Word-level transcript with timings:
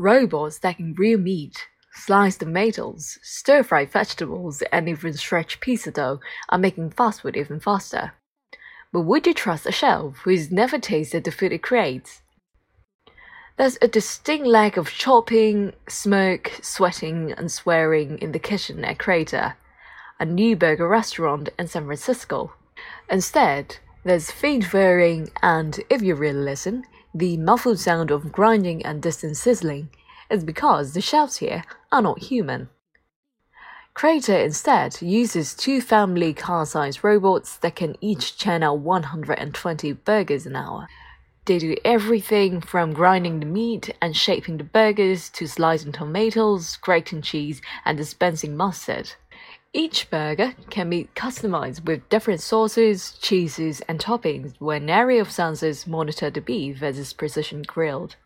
Robots 0.00 0.60
that 0.60 0.76
can 0.76 0.94
grill 0.94 1.18
meat, 1.18 1.66
slice 1.92 2.36
tomatoes, 2.36 3.18
stir 3.20 3.64
fry 3.64 3.84
vegetables, 3.84 4.62
and 4.70 4.88
even 4.88 5.12
stretch 5.14 5.58
pizza 5.58 5.90
dough 5.90 6.20
are 6.50 6.56
making 6.56 6.90
fast 6.90 7.22
food 7.22 7.36
even 7.36 7.58
faster. 7.58 8.12
But 8.92 9.00
would 9.00 9.26
you 9.26 9.34
trust 9.34 9.66
a 9.66 9.72
chef 9.72 10.18
who 10.22 10.30
has 10.30 10.52
never 10.52 10.78
tasted 10.78 11.24
the 11.24 11.32
food 11.32 11.52
it 11.52 11.64
creates? 11.64 12.22
There's 13.56 13.76
a 13.82 13.88
distinct 13.88 14.46
lack 14.46 14.76
of 14.76 14.88
chopping, 14.88 15.72
smoke, 15.88 16.52
sweating, 16.62 17.32
and 17.32 17.50
swearing 17.50 18.18
in 18.18 18.30
the 18.30 18.38
kitchen 18.38 18.84
at 18.84 19.00
Creator, 19.00 19.56
a 20.20 20.24
new 20.24 20.54
burger 20.54 20.86
restaurant 20.86 21.48
in 21.58 21.66
San 21.66 21.86
Francisco. 21.86 22.52
Instead, 23.10 23.78
there's 24.04 24.30
faint 24.30 24.72
whirring 24.72 25.28
and, 25.42 25.80
if 25.90 26.02
you 26.02 26.14
really 26.14 26.38
listen, 26.38 26.84
the 27.14 27.36
muffled 27.36 27.78
sound 27.78 28.10
of 28.10 28.32
grinding 28.32 28.84
and 28.84 29.02
distant 29.02 29.36
sizzling 29.36 29.90
is 30.30 30.44
because 30.44 30.92
the 30.92 31.00
chefs 31.00 31.36
here 31.36 31.64
are 31.90 32.02
not 32.02 32.24
human. 32.24 32.68
Creator 33.94 34.38
instead 34.38 35.02
uses 35.02 35.54
two 35.54 35.80
family 35.80 36.32
car 36.32 36.64
sized 36.64 37.02
robots 37.02 37.56
that 37.56 37.74
can 37.74 37.96
each 38.00 38.36
churn 38.38 38.62
out 38.62 38.78
120 38.78 39.92
burgers 39.92 40.46
an 40.46 40.54
hour. 40.54 40.86
They 41.46 41.58
do 41.58 41.74
everything 41.84 42.60
from 42.60 42.92
grinding 42.92 43.40
the 43.40 43.46
meat 43.46 43.96
and 44.00 44.14
shaping 44.14 44.58
the 44.58 44.64
burgers 44.64 45.30
to 45.30 45.48
slicing 45.48 45.92
tomatoes, 45.92 46.76
grating 46.76 47.22
cheese, 47.22 47.62
and 47.84 47.96
dispensing 47.96 48.56
mustard. 48.56 49.14
Each 49.74 50.08
burger 50.08 50.54
can 50.70 50.88
be 50.88 51.10
customized 51.14 51.84
with 51.84 52.08
different 52.08 52.40
sauces, 52.40 53.12
cheeses, 53.20 53.82
and 53.82 54.00
toppings 54.00 54.54
where 54.58 54.78
an 54.78 54.90
array 54.90 55.18
of 55.18 55.28
sensors 55.28 55.86
monitor 55.86 56.30
the 56.30 56.40
beef 56.40 56.82
as 56.82 56.98
it's 56.98 57.12
precision 57.12 57.62
grilled. 57.62 58.16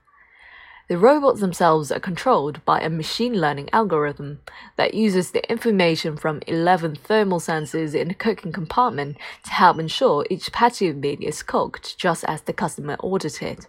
The 0.88 0.98
robots 0.98 1.40
themselves 1.40 1.90
are 1.90 1.98
controlled 1.98 2.64
by 2.64 2.80
a 2.80 2.88
machine 2.88 3.40
learning 3.40 3.70
algorithm 3.72 4.40
that 4.76 4.94
uses 4.94 5.32
the 5.32 5.48
information 5.50 6.16
from 6.16 6.42
11 6.46 6.96
thermal 6.96 7.40
sensors 7.40 7.92
in 7.92 8.08
the 8.08 8.14
cooking 8.14 8.52
compartment 8.52 9.16
to 9.44 9.50
help 9.50 9.80
ensure 9.80 10.24
each 10.30 10.52
patty 10.52 10.86
of 10.88 10.96
meat 10.96 11.20
is 11.20 11.42
cooked 11.42 11.98
just 11.98 12.22
as 12.24 12.42
the 12.42 12.52
customer 12.52 12.96
ordered 13.00 13.42
it. 13.42 13.66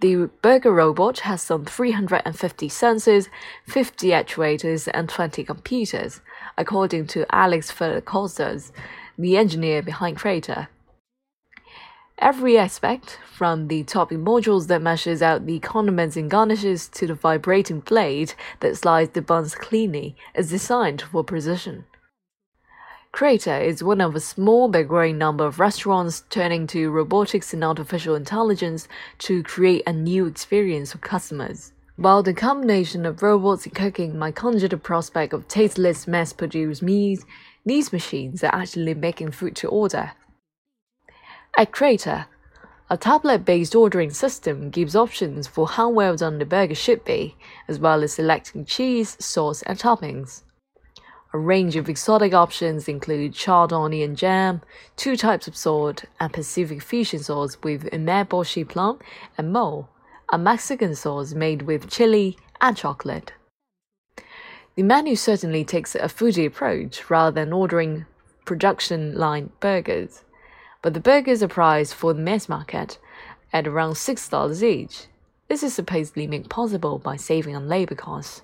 The 0.00 0.30
burger 0.42 0.72
robot 0.72 1.20
has 1.20 1.42
some 1.42 1.64
350 1.64 2.68
sensors, 2.68 3.28
50 3.66 4.08
actuators, 4.10 4.88
and 4.94 5.08
20 5.08 5.42
computers, 5.42 6.20
according 6.56 7.08
to 7.08 7.26
Alex 7.34 7.72
Felcozas, 7.72 8.70
the 9.18 9.36
engineer 9.36 9.82
behind 9.82 10.16
Creator. 10.18 10.68
Every 12.16 12.56
aspect, 12.56 13.18
from 13.32 13.66
the 13.66 13.82
topping 13.82 14.24
modules 14.24 14.68
that 14.68 14.82
measures 14.82 15.20
out 15.20 15.46
the 15.46 15.58
condiments 15.58 16.16
and 16.16 16.30
garnishes 16.30 16.86
to 16.90 17.08
the 17.08 17.14
vibrating 17.14 17.80
blade 17.80 18.34
that 18.60 18.76
slides 18.76 19.10
the 19.14 19.22
buns 19.22 19.56
cleanly, 19.56 20.14
is 20.32 20.50
designed 20.50 21.02
for 21.02 21.24
precision. 21.24 21.86
Creator 23.18 23.58
is 23.62 23.82
one 23.82 24.00
of 24.00 24.14
a 24.14 24.20
small 24.20 24.68
but 24.68 24.86
growing 24.86 25.18
number 25.18 25.44
of 25.44 25.58
restaurants 25.58 26.22
turning 26.30 26.68
to 26.68 26.88
robotics 26.88 27.52
and 27.52 27.64
artificial 27.64 28.14
intelligence 28.14 28.86
to 29.18 29.42
create 29.42 29.82
a 29.88 29.92
new 29.92 30.24
experience 30.24 30.92
for 30.92 30.98
customers. 30.98 31.72
While 31.96 32.22
the 32.22 32.32
combination 32.32 33.04
of 33.04 33.20
robots 33.20 33.66
in 33.66 33.72
cooking 33.72 34.16
might 34.16 34.36
conjure 34.36 34.68
the 34.68 34.76
prospect 34.76 35.32
of 35.32 35.48
tasteless 35.48 36.06
mass 36.06 36.32
produced 36.32 36.80
meals, 36.80 37.26
these 37.66 37.92
machines 37.92 38.44
are 38.44 38.54
actually 38.54 38.94
making 38.94 39.32
food 39.32 39.56
to 39.56 39.68
order 39.68 40.12
at 41.56 41.72
Creator, 41.72 42.26
a 42.88 42.96
tablet 42.96 43.44
based 43.44 43.74
ordering 43.74 44.10
system 44.10 44.70
gives 44.70 44.94
options 44.94 45.48
for 45.48 45.66
how 45.66 45.88
well 45.88 46.14
done 46.14 46.38
the 46.38 46.46
burger 46.46 46.76
should 46.76 47.04
be, 47.04 47.34
as 47.66 47.80
well 47.80 48.04
as 48.04 48.12
selecting 48.12 48.64
cheese, 48.64 49.16
sauce, 49.18 49.62
and 49.62 49.76
toppings. 49.76 50.42
A 51.32 51.38
range 51.38 51.76
of 51.76 51.88
exotic 51.88 52.32
options 52.32 52.88
include 52.88 53.34
charred 53.34 53.72
onion 53.72 54.16
jam, 54.16 54.62
two 54.96 55.16
types 55.16 55.46
of 55.46 55.56
salt, 55.56 56.04
and 56.18 56.32
Pacific 56.32 56.82
fusion 56.82 57.18
sauce 57.18 57.58
with 57.62 57.90
umeboshi 57.90 58.66
plum 58.66 58.98
and 59.36 59.52
mole, 59.52 59.88
a 60.32 60.38
Mexican 60.38 60.94
sauce 60.94 61.34
made 61.34 61.62
with 61.62 61.90
chili 61.90 62.38
and 62.60 62.76
chocolate. 62.76 63.32
The 64.74 64.82
menu 64.82 65.16
certainly 65.16 65.64
takes 65.64 65.94
a 65.94 66.08
foodie 66.08 66.46
approach 66.46 67.10
rather 67.10 67.34
than 67.34 67.52
ordering 67.52 68.06
production 68.44 69.14
line 69.14 69.50
burgers 69.60 70.24
but 70.82 70.94
the 70.94 71.00
burgers 71.00 71.42
are 71.42 71.48
priced 71.48 71.94
for 71.94 72.14
the 72.14 72.22
mass 72.22 72.48
market 72.48 72.98
at 73.52 73.66
around 73.66 73.94
$6 73.94 74.62
each. 74.62 75.06
This 75.48 75.62
is 75.62 75.74
supposedly 75.74 76.26
made 76.26 76.50
possible 76.50 76.98
by 76.98 77.16
saving 77.16 77.56
on 77.56 77.68
labor 77.68 77.94
costs. 77.94 78.42